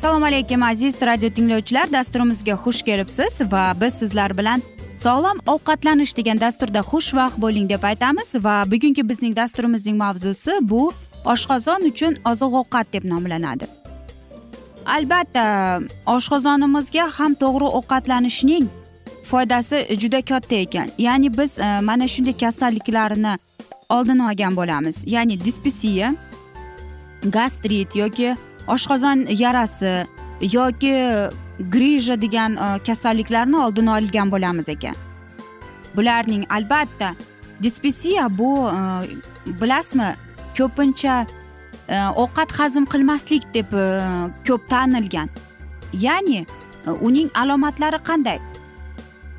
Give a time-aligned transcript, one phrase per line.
[0.00, 1.92] assalomu alaykum aziz radio tinglovchilar.
[1.92, 4.62] Dasturimizga xush kelibsiz va biz sizlar bilan
[4.96, 10.92] sog'lom ovqatlanish degan dasturda xushvaqt bo'ling deb aytamiz va bugungi bizning dasturimizning mavzusi bu
[11.24, 13.66] oshqozon uchun oziq ovqat deb nomlanadi.
[14.96, 15.44] Albatta
[16.16, 18.64] oshqozonimizga ham to'g'ri ovqatlanishning
[19.30, 20.88] foydasi juda katta ekan.
[20.98, 23.34] Ya'ni biz e, mana shunday kasalliklarni
[23.88, 24.96] oldini olgan bo'lamiz.
[25.06, 26.14] Ya'ni dispesiya
[27.36, 30.06] gastrit yoki oshqozon yarasi
[30.40, 30.94] yoki
[31.60, 34.94] grija degan e, kasalliklarni oldini olgan bo'lamiz ekan.
[35.96, 37.14] Bularning albatta
[37.62, 38.78] dispesiya bu e,
[39.46, 40.14] bilasizmi
[40.58, 41.26] ko'pincha
[41.88, 43.72] e, ovqat hazm qilmaslik deb
[44.48, 45.28] ko'p tanilgan.
[45.92, 46.46] Ya'ni
[47.00, 48.38] uning alomatlari qanday?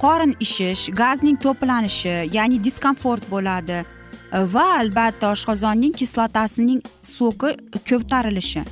[0.04, 3.84] Qorin ishish gazning to'planishi ya'ni diskomfort bo'ladi
[4.32, 7.50] va albatta oshqozonning kislotasining so'ki
[7.90, 8.64] ko'tarilishi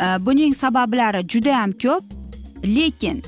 [0.00, 2.04] Э, buning sabablari judayam ko'p
[2.64, 3.22] lekin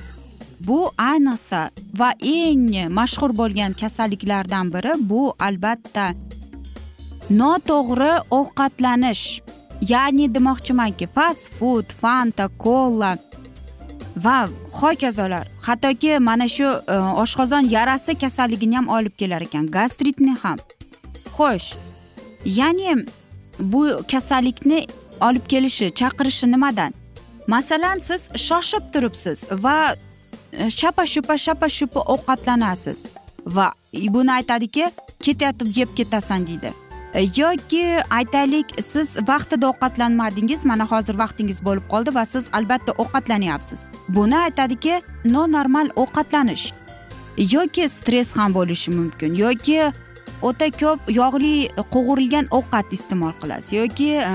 [0.61, 1.61] bu ayniqsa
[2.01, 6.07] va eng mashhur bo'lgan kasalliklardan biri bu albatta
[7.41, 9.25] noto'g'ri ovqatlanish
[9.93, 13.13] ya'ni demoqchimanki fast food fanta kola
[14.25, 14.39] va
[14.81, 15.45] hokazolar.
[15.67, 20.59] Hattoki mana shu e, oshqozon yarasi kasalligini ham olib kelar ekan gastritni ham.
[21.37, 21.69] Xo'sh
[22.59, 22.93] ya'ni
[23.73, 24.87] bu kasallikni
[25.29, 26.93] olib kelishi chaqirishi nimadan?
[27.47, 29.95] Masalan siz shoshib turibsiz va
[30.53, 33.07] e, shapa shupa shapa shupa ovqatlanasiz
[33.47, 33.73] va
[34.15, 34.91] buni aytadiki
[35.23, 36.73] ketayotib yeb ketasan deydi.
[37.15, 43.85] E, yoki aytaylik siz vaqtida ovqatlanmadingiz mana hozir vaqtingiz bo'lib qoldi va siz albatta ovqatlanyapsiz
[44.09, 46.73] buni aytadiki nonormal ovqatlanish
[47.37, 49.35] yoki stress ham bo'lishi mumkin.
[49.35, 49.93] Yoki
[50.43, 53.73] o'ta ko'p yog'li e, qovurilgan ovqat iste'mol qilasiz.
[53.73, 54.35] Yoki e,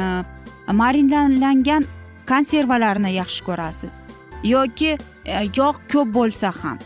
[0.73, 1.85] marinlangan
[2.29, 3.99] konservalarni yaxshi ko'rasiz.
[4.43, 6.77] Yoki e, yog' ko'p bo'lsa ham.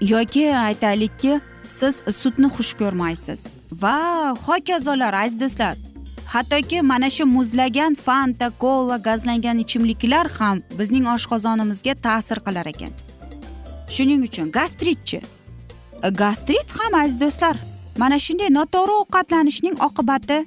[0.00, 3.40] Yoki aytaylikki siz sutni xush ko'rmaysiz.
[3.72, 3.98] Va
[4.46, 5.76] hokazolar aziz do'stlar.
[6.26, 12.92] Hattoki mana shu muzlagan fanta kola gazlangan ichimliklar ham bizning oshqozonimizga ta'sir qilar ekan.
[13.94, 15.20] Shuning uchun gastritchi.
[16.22, 17.56] Gastrit ham aziz do'stlar
[17.98, 20.38] mana shunday noto'g'ri ovqatlanishning oqibati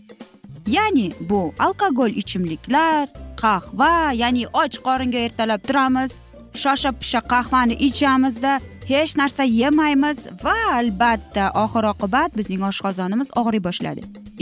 [0.67, 3.09] ya'ni bu alkogol ichimliklar
[3.41, 6.19] qahva ya'ni och qoringa ertalab turamiz.
[6.53, 8.59] Shosha pisha qahvani ichamizda
[8.91, 14.01] hech narsa yemaymiz va albatta oxir oqibat bizning oshqozonimiz og'riy boshladi.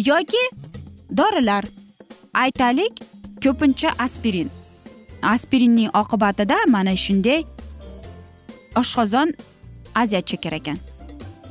[0.09, 0.44] Yoki
[1.17, 1.63] dorilar
[2.33, 2.94] aytaylik
[3.44, 4.49] ko'pincha aspirin.
[5.21, 7.44] Aspirinning oqibatida mana shunday
[8.81, 9.33] oshqozon
[9.95, 10.77] aziyat chekar ekan.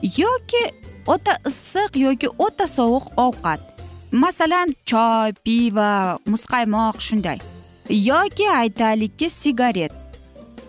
[0.03, 0.65] Yoki
[1.07, 3.78] o'ta issiq yoki o'ta sovuq ovqat.
[4.13, 7.39] Masalan choy pivo muzqaymoq shunday.
[7.89, 9.93] Yoki aytaylikki sigaret.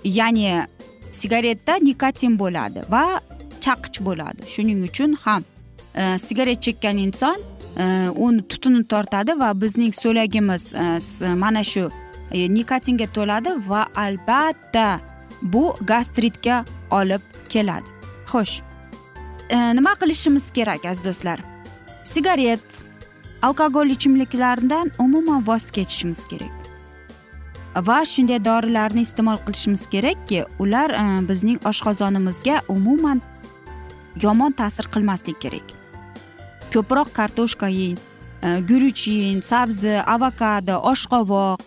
[0.03, 0.65] Ya'ni
[1.11, 3.21] sigaretda nikotin bo'ladi va
[3.61, 4.47] chaqich bo'ladi.
[4.47, 5.43] Shuning uchun ham
[5.95, 7.37] e, sigaret chekkan inson
[7.77, 11.89] e, uni tutuni tortadi va bizning so'lagimiz e, mana shu
[12.31, 14.99] e, nikotinga to'ladi va albatta
[15.41, 17.87] bu gastritga olib keladi.
[18.31, 18.61] Xo'sh
[19.49, 21.39] e, nima qilishimiz kerak aziz do'stlar?
[22.03, 22.88] Sigaret
[23.41, 26.55] alkogol ichimliklardan umuman voz kechishimiz kerak.
[27.87, 33.21] Va shunday dorilarni iste'mol qilishimiz kerakki ular e, bizning oshqozonimizga umuman
[34.21, 35.67] yomon ta'sir qilmaslik kerak.
[36.73, 37.97] Ko'proq kartoshka yeng
[38.41, 41.61] guruch yeng sabzi avokado oshqovoq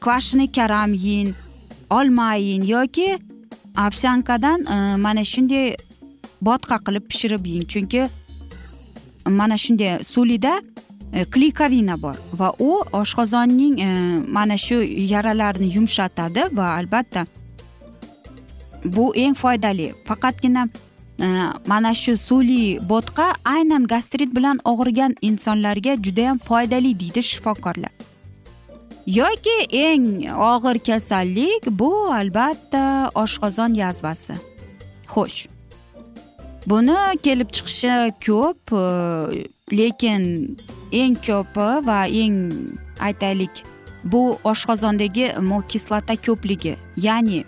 [0.00, 1.34] kvashniy karam yeng
[1.90, 3.18] olma yeng yoki
[3.86, 5.74] ovsyankadan e, mana shunday
[6.42, 8.08] botqa qilib pishirib yeng chunki
[9.28, 10.60] mana shunday sulida
[11.12, 13.88] e, klikovina bor va u oshqozonning e,
[14.28, 14.82] mana shu
[15.12, 17.26] yaralarni yumshatadi va albatta
[18.84, 19.92] bu eng foydali.
[20.04, 20.68] Faqatgina
[21.20, 21.26] e,
[21.66, 27.92] mana shu suvli bo'tqa aynan gastrit bilan og'rigan insonlarga judayam foydali deydi shifokorlar.
[29.06, 30.06] Yoki eng
[30.52, 34.34] og'ir kasallik bu albatta oshqozon yazvasi.
[35.08, 35.57] Xo'sh.
[36.68, 37.94] Buni kelib chiqishi
[38.26, 38.84] ko'p e,
[39.78, 40.24] lekin
[40.92, 42.36] eng ko'pi va eng
[43.08, 43.62] aytaylik
[44.04, 45.26] bu oshqozondagi
[45.68, 46.74] kislota ko'pligi.
[46.96, 47.40] Ya'ni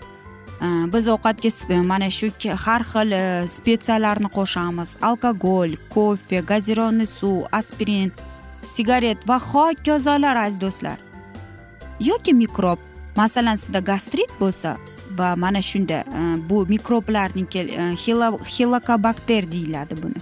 [0.65, 2.31] e, biz ovqatga mana shu
[2.65, 4.97] har xil e, spetsiyalarni qo'shamiz.
[5.03, 8.13] Alkogol kofe gazirованный suv aspirin
[8.65, 10.99] sigaret va hokazolar aziz do'stlar.
[12.01, 12.79] Yoki mikrob
[13.17, 14.77] masalan sizda gastrit bo'lsa
[15.21, 17.49] va mana shunda e, bu mikroblarning
[18.55, 20.21] xilokobakter e, deyiladi buni.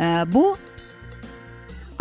[0.00, 0.44] E, bu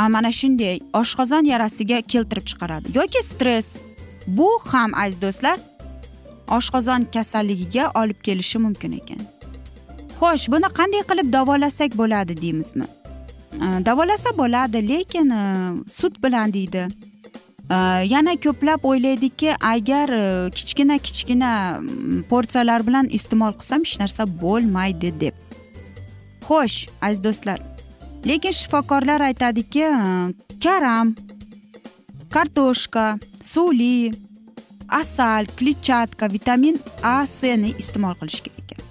[0.10, 2.98] mana shunday oshqozon yarasiga keltirib chiqaradi.
[2.98, 3.82] Yoki stress.
[4.28, 5.58] Bu ham aziz do'stlar
[6.58, 9.22] oshqozon kasalligiga olib kelishi mumkin ekan.
[10.20, 12.88] Xo'sh buni qanday qilib davolasak bo'ladi deymizmi?
[13.88, 15.28] Davolasa bo'ladi lekin
[15.88, 16.88] sut bilan deydi.
[17.70, 17.76] Э,
[18.10, 21.52] yana ko'plab o'ylaydiki agar e, kichkina kichkina
[22.30, 25.36] porsiyalar bilan iste'mol qilsam hech narsa bo'lmaydi deb.
[26.48, 27.60] Xo'sh aziz do'stlar.
[28.26, 30.00] Lekin shifokorlar aytadiki e,
[30.64, 31.14] karam
[32.34, 33.06] kartoshka
[33.52, 34.14] suvli
[35.02, 38.84] asal kletchatka vitamin a cni iste'mol qilish kerak ekan.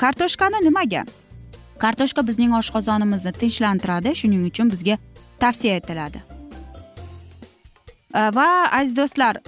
[0.00, 1.04] Kartoshkani nimaga?
[1.78, 4.96] Kartoshka bizning oshqozonimizni tinchlantiradi shuning uchun bizga
[5.44, 6.29] tavsiya etiladi.
[8.14, 9.38] Э, va aziz do'stlar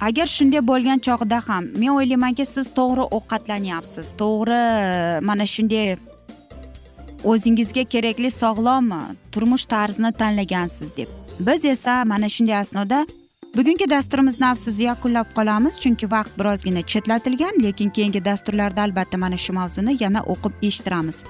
[0.00, 4.12] agar shunday bo'lgan chog'ida ham men o'ylaymanki siz to'g'ri ovqatlanyapsiz.
[4.20, 5.96] To'g'ri e, mana shunday
[7.32, 9.00] o'zingizga kerakli sog'lom e,
[9.32, 11.10] turmush tarzini tanlagansiz deb.
[11.48, 13.02] Biz esa mana shunday asnoda
[13.56, 19.52] bugungi dasturimizni afsus yakunlab qolamiz chunki vaqt birozgina chetlatilgan lekin keyingi dasturlarda albatta mana shu
[19.60, 21.24] mavzuni yana o'qib eshittiramiz.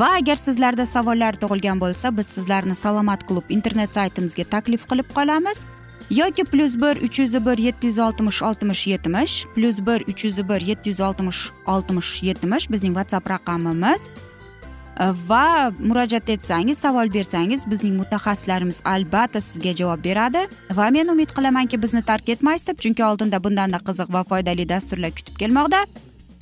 [0.00, 5.64] Va agar sizlarda savollar tug'ilgan bo'lsa biz sizlarni salomat klub internet saytimizga taklif qilib qolamiz.
[6.10, 10.38] Yoki plyus bir uch yuz bir yetti yuz oltmish oltmish yetmish plyus bir uch yuz
[10.48, 14.10] bir yetti yuz oltmish oltmish yetmish bizning whatsapp raqamimiz.
[15.28, 20.46] Va murojaat etsangiz savol bersangiz bizning mutaxassislarimiz albatta sizga javob beradi.
[20.78, 25.10] Va men umid qilamanki bizni tark etmaysiz deb chunki oldinda bundanda qiziq va foydali dasturlar
[25.10, 25.84] kutib kelmoqda.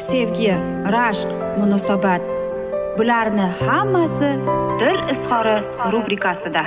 [0.00, 0.54] sevgi
[0.94, 1.28] rashq
[1.60, 2.22] munosabat.
[2.98, 4.30] Bularni hammasi
[4.80, 5.56] dil izhori
[5.92, 6.62] rubrikasida.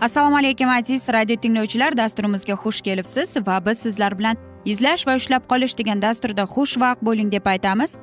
[0.00, 1.96] Assalomu alaykum aziz radio tinglovchilar.
[1.96, 7.32] Dasturimizga xush kelibsiz va biz sizlar bilan izlash va ushlab qolish degan dasturda xushvaqt bo'ling
[7.32, 7.96] deb aytamiz.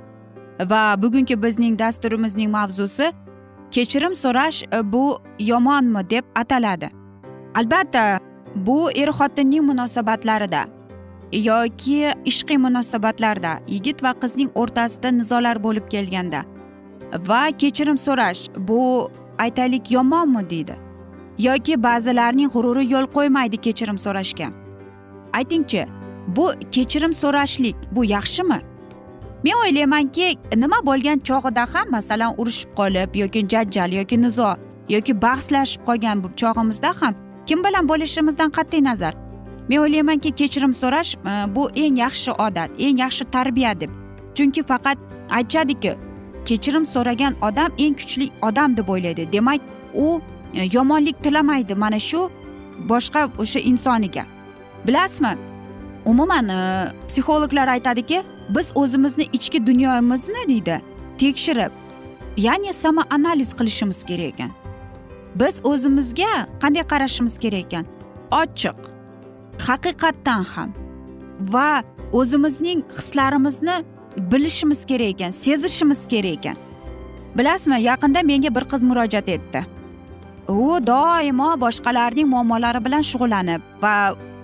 [0.71, 3.11] Va bugungi bizning dasturimizning mavzusi
[3.71, 6.89] kechirim so'rash bu yomonmi deb ataladi.
[7.55, 8.19] Albatta
[8.55, 10.65] bu er xotinning munosabatlarida
[11.31, 16.43] yoki ishqiy munosabatlarda yigit va qizning o'rtasida nizolar bo'lib kelganda
[17.13, 20.75] va kechirim so'rash bu aytaylik yomonmi deydi?
[21.39, 24.47] Yoki ba'zilarning g'ururi yo'l qo'ymaydi kechirim so'rashga?
[25.33, 25.85] Aytingchi
[26.27, 28.59] bu kechirim so'rashlik bu yaxshimi?
[29.43, 34.51] Men o'ylaymanki nima bo'lgan chog'ida ham masalan urushib qolib yoki janjal yoki nizo
[34.89, 37.13] yoki bahslashib qolgan chog'imizda ham
[37.49, 39.13] kim bilan bo'lishimizdan qat'iy nazar.
[39.69, 43.91] Men o'ylaymanki kechirim so'rash e, bu eng yaxshi odat eng yaxshi tarbiya deb.
[44.35, 44.97] Chunki faqat
[45.37, 45.93] aytishadiki
[46.45, 49.31] kechirim so'ragan odam eng kuchli odam deb o'ylaydi.
[49.31, 49.61] Demak
[49.93, 50.21] u
[50.53, 52.29] e, yomonlik tilamaydi mana shu
[52.91, 54.23] boshqa o'sha insoniga.
[54.87, 55.33] Bilasizmi?
[56.05, 56.59] Umuman e,
[57.07, 58.23] psixologlar aytadiki
[58.55, 60.81] biz o'zimizni ichki dunyomizni deydi
[61.17, 61.71] tekshirib
[62.37, 64.51] ya'ni samoanaliz qilishimiz kerak ekan.
[65.35, 67.85] Biz o'zimizga qanday qarashimiz kerak ekan?
[68.41, 68.79] Ochiq
[69.67, 70.73] haqiqatdan ham
[71.53, 73.77] va o'zimizning hislarimizni
[74.31, 76.57] bilishimiz kerak ekan sezishimiz kerak ekan.
[77.37, 79.65] Bilasizmi yaqinda menga bir qiz murojaat etdi.
[80.47, 83.93] U doimo boshqalarning muammolari bilan shug'ullanib va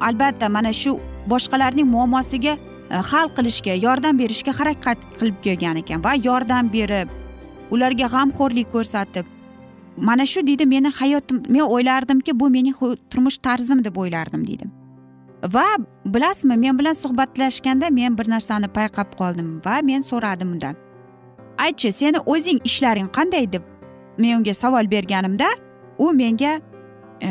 [0.07, 6.13] albatta mana shu boshqalarning muammosiga e, hal qilishga yordam berishga harakat qilib kelgan ekan va
[6.27, 7.09] yordam berib
[7.73, 9.34] ularga g'amxo'rlik ko'rsatib
[9.97, 12.75] mana shu deydi meni hayotim men o'ylardimki bu mening
[13.09, 14.65] turmush tarzim deb o'ylardim deydi.
[15.43, 15.65] Va
[16.05, 20.75] bilasizmi men bilan suhbatlashganda men bir narsani payqab qoldim va men so'radim undan
[21.57, 23.63] aytchi seni o'zing ishlaring qanday deb
[24.17, 25.47] men unga savol berganimda
[25.97, 26.59] u menga
[27.23, 27.29] e,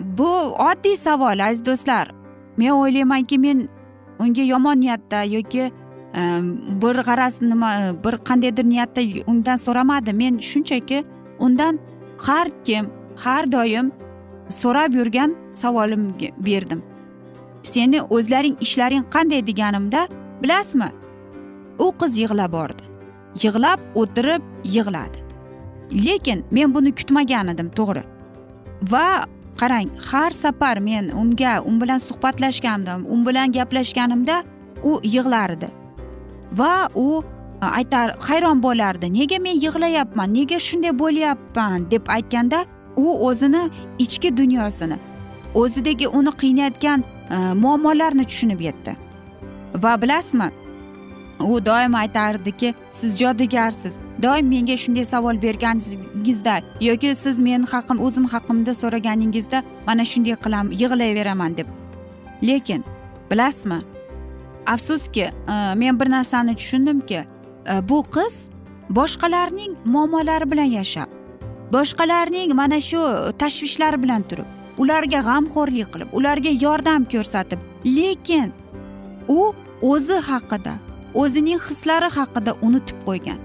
[0.00, 0.30] bu
[0.70, 2.10] oddiy savol aziz do'stlar.
[2.56, 3.68] Men o'ylaymanki men
[4.18, 5.60] unga yomon niyatda yoki
[6.14, 6.22] e,
[6.82, 10.16] bir g'araz nima e, bir qandaydir niyatda undan so'ramadim.
[10.16, 11.04] Men shunchaki
[11.46, 11.78] undan
[12.26, 13.92] har kim har doim
[14.48, 16.82] so'rab yurgan savolimga berdim.
[17.62, 20.06] Seni o'zlaring ishlaring qanday deganimda
[20.42, 20.90] bilasizmi?
[21.78, 22.82] U qiz yig'lab bordi.
[23.42, 25.18] Yig'lab o'tirib yig'ladi.
[26.06, 28.04] Lekin men buni kutmagan edim to'g'ri.
[28.92, 29.26] Va
[29.60, 34.42] qarang har safar men unga u bilan suhbatlashganimda u bilan gaplashganimda
[34.82, 35.68] u yig'lar edi.
[36.52, 37.22] Va u
[37.60, 41.90] aytar hayron bo'lardi nega men yig'layapman nega shunday bo'lyapman?
[41.90, 42.64] deb aytganda
[42.96, 44.98] u o'zini ichki dunyosini
[45.54, 47.04] o'zidagi uni qiynayotgan
[47.54, 48.96] muammolarni tushunib yetdi.
[49.74, 50.50] Va bilasizmi
[51.40, 58.24] u doim aytardiki siz jodugarsiz doim menga shunday savol berganingizda yoki siz men haqim o'zim
[58.24, 61.66] haqimda so'raganingizda mana shunday qilam yig'layveraman deb.
[62.42, 62.84] Lekin
[63.30, 63.80] bilasizmi
[64.66, 65.30] afsuski
[65.76, 67.24] men bir narsani tushundimki
[67.66, 68.50] Э, bu qiz
[68.90, 71.08] boshqalarning muammolari bilan yashab
[71.72, 74.46] boshqalarning mana shu e, tashvishlari bilan turib
[74.78, 77.58] ularga g'amxo'rlik qilib ularga yordam ko'rsatib
[77.96, 78.52] lekin
[79.28, 80.74] u o'zi haqida
[81.22, 83.38] o'zining hislari haqida unutib qo'ygan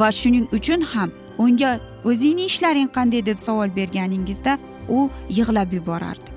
[0.00, 1.72] va shuning uchun ham unga
[2.10, 6.30] o'zingni ishlaring qanday deb savol berganingizda u yig'lab yuborardi.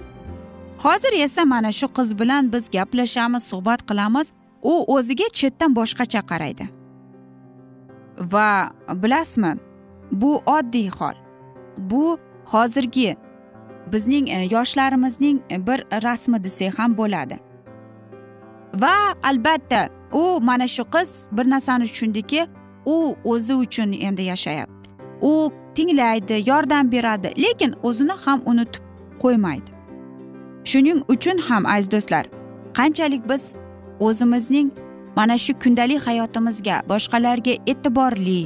[0.86, 4.28] Hozir esa mana shu qiz bilan biz gaplashamiz suhbat qilamiz
[4.72, 6.79] u o'ziga chetdan boshqacha qaraydi.
[8.20, 9.56] Va bilasizmi?
[10.12, 11.14] Bu oddiy hol.
[11.78, 13.18] Bu hozirgi
[13.94, 17.40] bizning e, yoshlarimizning e, bir rasmi desak ham bo'ladi.
[18.74, 22.48] Va albatta u mana shu qiz bir narsani tushundiki
[22.86, 24.90] u o'zi uchun endi yashayapti.
[25.22, 28.84] U tinglaydi yordam beradi lekin o'zini ham unutib
[29.20, 29.72] qo'ymaydi.
[30.64, 32.26] Shuning uchun ham aziz do'stlar
[32.74, 33.56] qanchalik biz
[34.00, 34.72] o'zimizning
[35.16, 38.42] mana shu kundalik hayotimizga boshqalarga e'tiborli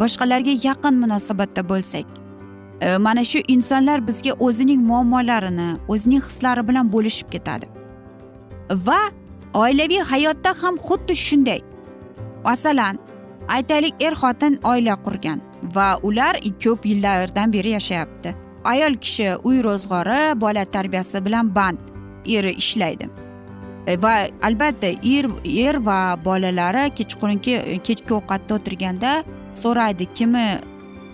[0.00, 2.06] boshqalarga yaqin munosabatda bo'lsak
[2.80, 7.66] e, mana shu insonlar bizga o'zining muammolarini o'zining hislari bilan bo'lishib ketadi.
[8.86, 9.00] Va
[9.54, 11.60] oilaviy hayotda ham xuddi shunday.
[12.44, 12.98] Masalan
[13.48, 15.40] aytaylik er xotin oila qurgan
[15.74, 18.34] va ular ko'p yillardan beri yashayapti.
[18.64, 21.78] Ayol kishi uy ro'zg'ori bola tarbiyasi bilan band
[22.26, 23.08] eri ishlaydi.
[23.86, 27.54] E, va albatta er er va bolalari kechqurungi
[27.86, 29.12] kechki ovqatda o'tirganda
[29.62, 30.46] so'raydi kimi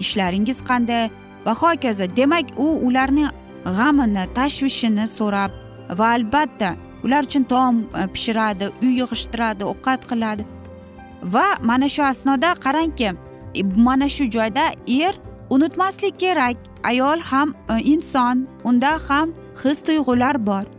[0.03, 1.11] ishlaringiz qanday?
[1.47, 3.29] Va hokazo demak u ularni
[3.65, 5.51] g'amini tashvishini so'rab
[5.99, 10.47] va albatta ular uchun taom e, pishiradi uy yig'ishtiradi ovqat qiladi.
[11.35, 13.11] Va mana shu asnoda qarangki
[13.55, 14.73] e, mana shu joyda
[15.05, 15.15] er
[15.51, 17.55] unutmaslik kerak ayol ham
[17.95, 20.76] inson unda ham his tuyg'ular bor.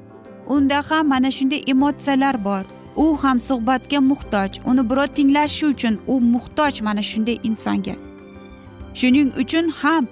[0.50, 2.66] Unda ham mana shunday emotsiyalar bor.
[2.96, 4.52] U ham suhbatga muhtoj.
[4.66, 7.96] Uni birov tinglashi uchun u muhtoj mana shunday insonga.
[8.94, 10.08] Shuning uchun ham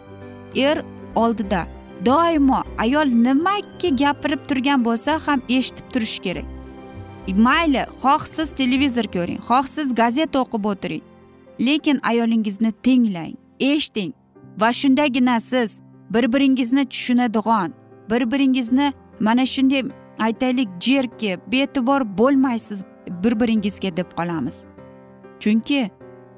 [0.55, 0.77] er
[1.15, 1.67] oldida
[2.05, 6.45] doimo ayol nimaki gapirib turgan bo'lsa ham eshitib turish kerak.
[7.45, 11.03] Mayli xoh siz televizor ko'ring xoh siz gazeta o'qib o'tiring.
[11.59, 14.13] Lekin ayolingizni tinglang eshiting
[14.61, 17.73] va shundagina siz bir biringizni tushunadigan
[18.09, 19.83] bir biringizni mana shunday
[20.19, 22.83] aytaylik jerkib bee'tibor bo'lmaysiz
[23.23, 24.65] bir biringizga deb qolamiz.
[25.39, 25.91] Chunki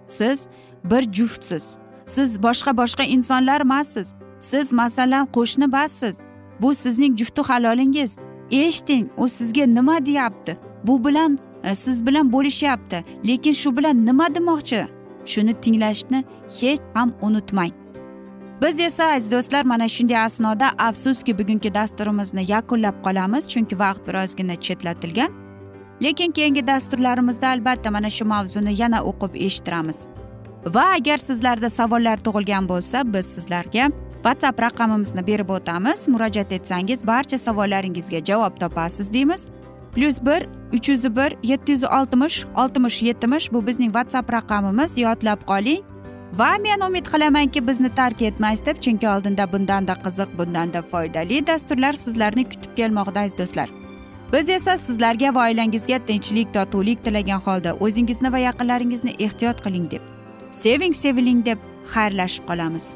[0.08, 0.48] siz
[0.84, 1.78] bir juftsiz.
[2.06, 6.18] Siz boshqa boshqa insonlar emassiz siz masalan qo'shni emassiz
[6.62, 8.18] bu sizning jufti halolingiz.
[8.52, 10.58] Eshiting u sizga nima deyapti?
[10.84, 13.04] Bu bilan e, siz bilan bo'lishyapti.
[13.28, 14.88] Lekin shu bilan nima demoqchi?
[15.26, 16.24] Shuni tinglashni
[16.62, 17.72] hech ham unutmang.
[18.62, 24.56] Biz esa aziz do'stlar mana shunday asnoda afsuski bugungi dasturimizni yakunlab qolamiz chunki vaqt birozgina
[24.56, 25.32] chetlatilgan.
[26.04, 30.08] Lekin keyingi dasturlarimizda albatta mana shu mavzuni yana o'qib eshittiramiz.
[30.66, 33.90] Va agar sizlarda savollar tug'ilgan bo'lsa biz sizlarga
[34.24, 36.08] whatsapp raqamimizni berib o'tamiz.
[36.08, 39.50] Murojaat etsangiz barcha savollaringizga javob topasiz deymiz.
[39.94, 44.98] Plyus bir uch yuz bir yetti yuz oltmish oltmish yetmish bu bizning whatsapp raqamimiz.
[44.98, 45.97] Yodlab qoling.
[46.34, 51.94] Va men umid qilamanki bizni tark etmaysiz deb chunki oldinda bundanda qiziq bundanda foydali dasturlar
[51.94, 53.70] sizlarni kutib kelmoqda aziz do'stlar.
[54.34, 60.02] Biz esa sizlarga va oilangizga tinchlik totuvlik tilagan holda o'zingizni va yaqinlaringizni ehtiyot qiling deb
[60.52, 61.60] seving seviling deb
[61.94, 62.96] xayrlashib qolamiz.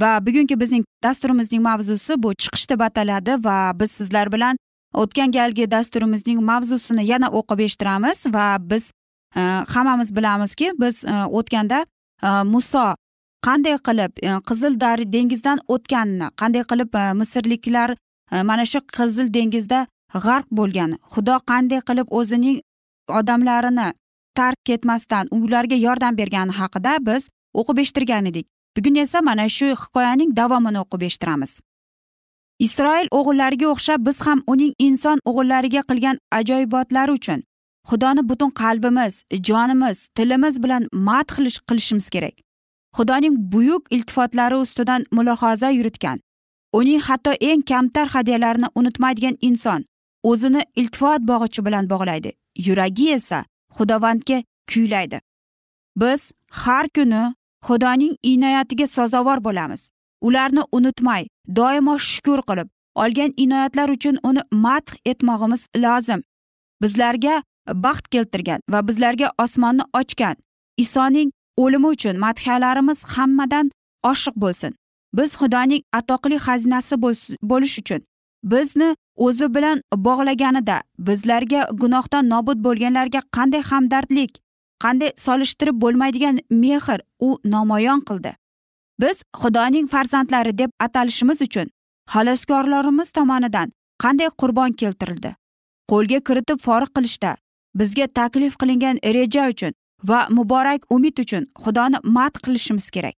[0.00, 4.56] Va bugungi bizning dasturimizning mavzusi bu chiqish deb ataladi va biz sizlar bilan
[5.02, 8.90] o'tgan galgi dasturimizning mavzusini yana o'qib eshittiramiz va biz
[9.36, 9.40] e,
[9.74, 11.86] hammamiz bilamizki biz e, o'tganda
[12.22, 12.94] e, muso
[13.46, 14.80] qanday qilib e, qizil
[15.16, 17.90] dengizdan o'tganini qanday qilib e, misrliklar
[18.32, 19.86] e, mana shu qizil dengizda
[20.26, 22.58] g'arq bo'lgan xudo qanday qilib o'zining
[23.20, 23.88] odamlarini
[24.38, 27.28] tark ketmasdan ularga yordam bergani haqida biz
[27.60, 28.46] o'qib eshittirgan edik.
[28.76, 31.60] Bugun esa mana shu hikoyaning davomini o'qib eshittiramiz.
[32.58, 37.40] Isroil o'g'illariga o'xshab biz ham uning inson o'g'illariga qilgan ajoyibotlari uchun
[37.88, 39.14] xudoni butun qalbimiz
[39.48, 41.30] jonimiz tilimiz bilan madh
[41.68, 42.36] qilishimiz kerak.
[42.96, 46.18] Xudoning buyuk iltifotlari ustidan mulohaza yuritgan
[46.78, 49.84] uning hatto eng kamtar hadyalarini unutmaydigan inson
[50.30, 52.30] o'zini iltifot bog'ichi bilan bog'laydi.
[52.66, 53.44] Yuragi esa
[53.76, 54.38] xudovandga
[54.70, 55.18] kuylaydi.
[56.00, 57.22] Biz har kuni
[57.68, 59.90] xudoning inoyatiga sazovor bo'lamiz.
[60.26, 61.26] Ularni unutmay
[61.58, 66.20] doimo shukur qilib olgan inoyatlar uchun uni madh etmog'imiz lozim.
[66.82, 67.42] Bizlarga
[67.84, 70.36] baxt keltirgan va bizlarga osmonni ochgan
[70.84, 73.70] isoning o'limi uchun madhiyalarimiz hammadan
[74.10, 74.72] oshiq bo'lsin.
[75.18, 76.94] Biz xudoning atoqli xazinasi
[77.50, 78.00] bo'lish uchun
[78.44, 84.32] bizni o'zi bilan bog'laganida bizlarga gunohdan nobud bo'lganlarga qanday hamdardlik
[84.84, 88.32] qanday solishtirib bo'lmaydigan mehr u namoyon qildi.
[89.00, 91.70] Biz xudoning farzandlari deb atalishimiz uchun
[92.12, 95.34] xaloskorlarimiz tomonidan qanday qurbon keltirildi?
[95.90, 97.36] Qo'lga kiritib forig qilishda
[97.74, 99.72] bizga taklif qilingan reja uchun
[100.08, 103.14] va muborak umid uchun xudoni mat qilishimiz kerak.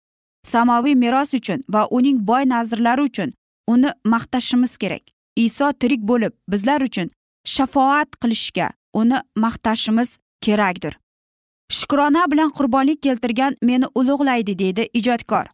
[0.52, 3.32] Samoviy meros uchun va uning boy nazrlari uchun
[3.68, 5.04] uni maqtashimiz kerak.
[5.36, 7.10] Iso tirik bo'lib bizlar uchun
[7.54, 8.68] shafoat qilishga
[9.00, 10.94] uni maqtashimiz kerakdir.
[11.68, 15.46] Shukrona bilan qurbonlik keltirgan meni ulug'laydi deydi ijodkor.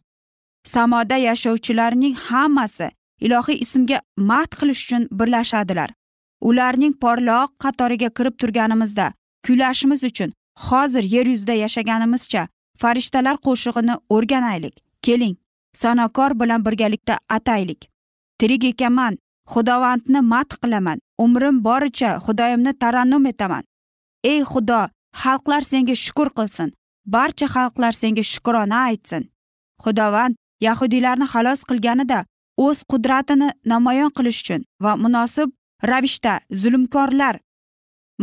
[0.63, 5.89] Samoda yashovchilarning hammasi ilohiy ismga mahd qilish uchun birlashadilar.
[6.41, 9.13] Ularning porloq qatoriga kirib turganimizda
[9.45, 10.33] kuylashimiz uchun
[10.67, 12.47] hozir yer yuzida yashaganimizcha
[12.81, 15.35] farishtalar qo'shig'ini o'rganaylik keling
[15.73, 17.89] sanokor bilan birgalikda ataylik.
[18.39, 19.17] Tirik ekanman
[19.53, 23.63] xudovandni madh qilaman umrim boricha xudoyimni tarannum etaman.
[24.23, 24.81] Ey xudo
[25.21, 26.73] xalqlar senga shukur qilsin.
[27.05, 29.23] Barcha xalqlar senga shukrona aytsin.
[29.83, 32.19] Xudovand yahudiylarni xalos qilganida
[32.65, 35.49] o'z qudratini namoyon qilish uchun va munosib
[35.91, 37.35] ravishda zulmkorlar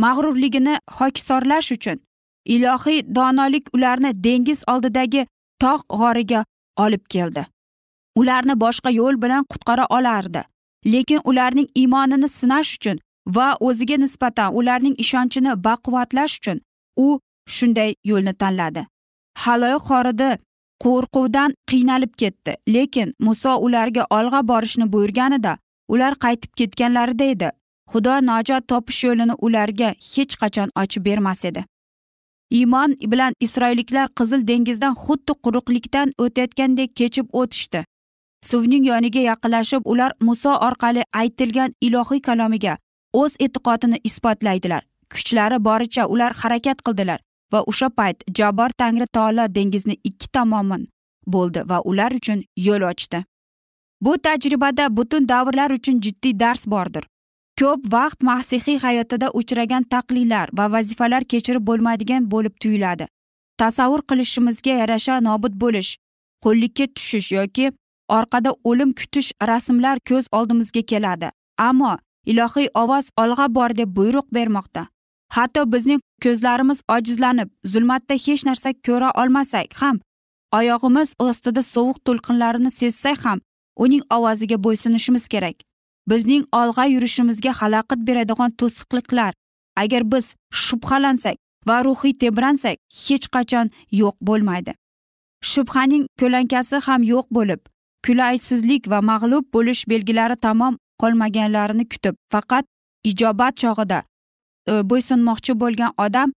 [0.03, 1.97] mag'rurligini hokisorlash uchun
[2.55, 5.27] ilohiy donolik ularni dengiz oldidagi
[5.63, 6.45] tog' g'origa
[6.83, 7.43] olib keldi.
[8.19, 10.43] Ularni boshqa yo'l bilan qutqara olardi
[10.85, 12.97] lekin ularning iymonini sinash uchun
[13.35, 16.61] va o'ziga nisbatan ularning ishonchini baquvvatlash uchun
[17.05, 17.07] u
[17.55, 18.81] shunday yo'lni tanladi.
[19.43, 20.29] Haloyiq xorida
[20.83, 25.57] qo'rquvdan qiynalib ketdi lekin muso ularga olg'a borishni buyurganida
[25.93, 27.49] ular qaytib ketganlarida edi
[27.91, 31.65] xudo najot topish yo'lini ularga hech qachon ochib bermas edi.
[32.57, 37.83] Iymon bilan isroilliklar qizil dengizdan xuddi quruqlikdan o'tayotgandek kechib o'tishdi.
[38.49, 42.77] Suvning yoniga yaqinlashib ular muso orqali aytilgan ilohiy kalomiga
[43.21, 44.83] o'z e'tiqodini isbotlaydilar.
[45.13, 47.19] Kuchlari boricha ular harakat qildilar
[47.53, 50.87] va o'sha payt jabbor tangri taolo dengizni ikki tomonin
[51.33, 53.23] bo'ldi va ular uchun yo'l ochdi.
[54.01, 57.03] Bu tajribada butun davrlar uchun jiddiy dars bordir.
[57.59, 63.07] Ko'p vaqt masihiy hayotida uchragan taqliylar va vazifalar kechirib bo'lmaydigan bo'lib tuyuladi.
[63.59, 65.91] Tasavvur qilishimizga yarasha nobud bo'lish
[66.43, 67.65] qo'llikka tushish yoki
[68.17, 71.31] orqada o'lim kutish rasmlar ko'z oldimizga keladi.
[71.69, 71.97] Ammo
[72.31, 74.87] ilohiy ovoz olg'a bor deb buyruq bermoqda.
[75.35, 79.99] Hatto bizning ko'zlarimiz ojizlanib zulmatda hech narsa ko'ra olmasak ham
[80.59, 83.39] oyog'imiz ostida sovuq to'lqinlarini sezsak ham
[83.83, 85.57] uning ovoziga bo'ysunishimiz kerak.
[86.09, 89.33] Bizning olg'a yurishimizga xalaqit beradigan to'siqliklar
[89.83, 90.25] agar biz
[90.63, 91.37] shubhalansak
[91.67, 93.67] va ruhiy tebransak hech qachon
[94.01, 94.73] yo'q bo'lmaydi.
[95.51, 97.61] Shubhaning ko'lankasi ham yo'q bo'lib
[98.05, 102.65] kulaysizlik va mag'lub bo'lish belgilari tamom qolmaganlarini kutib faqat
[103.11, 103.99] ijobat chog'ida
[104.69, 106.29] E, bo'ysunmoqchi bo'lgan odam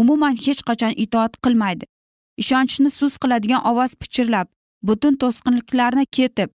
[0.00, 1.84] umuman hech qachon itoat qilmaydi.
[2.42, 4.46] Ishonchni sus qiladigan ovoz pichirlab
[4.88, 6.50] butun to'sqinliklarni ketib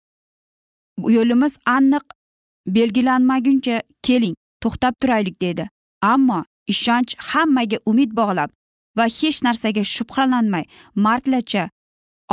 [1.17, 2.05] yo'limiz aniq
[2.77, 5.69] belgilanmaguncha keling to'xtab turaylik deydi
[6.13, 8.51] ammo ishonch hammaga umid bog'lab
[8.99, 10.65] va hech narsaga shubhalanmay
[11.07, 11.65] mardlarcha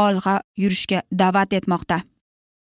[0.05, 1.97] olg'a yurishga da'vat etmoqda.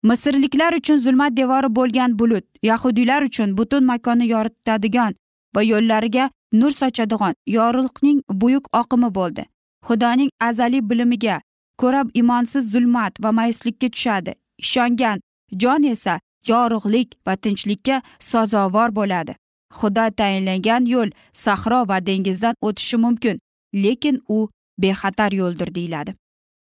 [0.08, 5.14] Misrliklar uchun zulmat devori bo'lgan bulut yahudiylar uchun butun makonni yoritadigan
[5.54, 9.44] va yo'llariga nur sochadigan yorug'ning buyuk oqimi bo'ldi.
[9.86, 11.40] Xudoning azaliy bilimiga
[11.80, 14.32] ko'ra imonsiz zulmat va mayuslikka tushadi.
[14.58, 15.20] Ishongan
[15.60, 19.32] jon esa yorug'lik va tinchlikka sazovor bo'ladi.
[19.78, 23.40] Xudo tayinlagan yo'l sahro va dengizdan o'tishi mumkin
[23.74, 24.48] lekin u
[24.82, 26.14] bexatar yo'ldir deyiladi.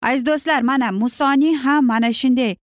[0.02, 2.56] Aziz do'stlar mana musoning ham mana shunday.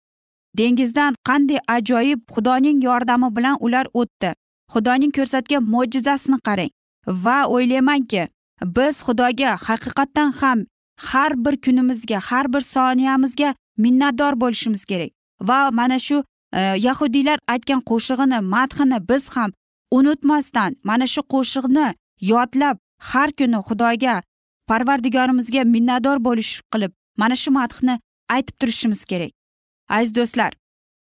[0.58, 4.34] Dengizdan qanday ajoyib xudoning yordami bilan ular o'tdi.
[4.72, 6.70] Xudoning ko'rsatgan mo'jizasini qarang.
[7.24, 8.22] Va o'ylaymanki
[8.76, 10.58] biz xudoga haqiqatdan ham
[11.10, 13.54] har bir kunimizga har bir soniyamizga
[13.84, 15.10] minnatdor bo'lishimiz kerak.
[15.48, 19.50] Va mana shu e, yahudiylar aytgan qo'shig'ini madhini biz ham
[19.90, 21.86] unutmasdan mana shu qo'shiqni
[22.32, 22.76] yodlab
[23.10, 24.22] har kuni xudoga
[24.68, 27.94] parvardigorimizga minnatdor bo'lish qilib mana shu madhni
[28.34, 29.32] aytib turishimiz kerak.
[29.88, 30.52] Aziz do'stlar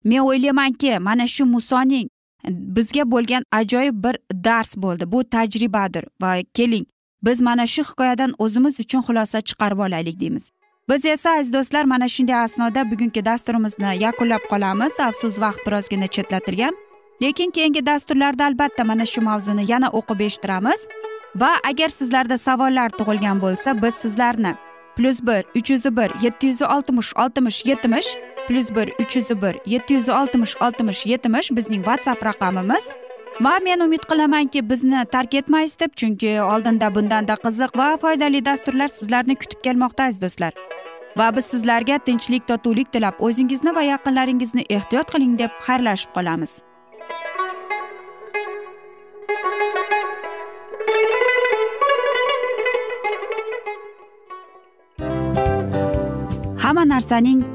[0.10, 2.08] men o'ylaymanki mana shu musoning
[2.49, 5.12] bizga bo'lgan ajoyib bir dars bo'ldi.
[5.12, 6.05] Bu tajribadir.
[6.21, 6.86] Va keling
[7.25, 10.51] biz mana shu hikoyadan o'zimiz uchun xulosa chiqarib olaylik deymiz.
[10.89, 14.99] Biz esa aziz do'stlar mana shunday asnoda bugungi dasturimizni yakunlab qolamiz.
[14.99, 16.75] Afsus vaqt birozgina chetlatilgan.
[17.21, 20.88] Lekin keyingi dasturlarda albatta mana shu mavzuni yana o'qib eshittiramiz.
[21.36, 24.55] Va agar sizlarda savollar tug'ilgan bo'lsa biz sizlarni
[24.95, 28.10] plyus bir uch yuz bir yetti yuz oltmish oltmish yetmish
[28.47, 32.89] plyus bir uch yuz bir yetti yuz oltmish oltmish yetmish bizning whatsapp raqamimiz.
[33.41, 38.88] Va men umid qilamanki bizni tark etmaysiz deb chunki oldinda bundanda qiziq va foydali dasturlar
[38.88, 40.53] sizlarni kutib kelmoqda aziz do'stlar.
[41.17, 46.62] Va biz sizlarga tinchlik totuvlik tilab o'zingizni va yaqinlaringizni ehtiyot qiling deb xayrlashib qolamiz.
[56.63, 57.55] Hamma narsaning